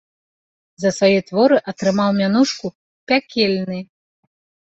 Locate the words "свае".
0.97-1.19